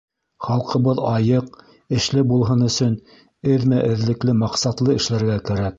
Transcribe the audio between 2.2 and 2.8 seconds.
булһын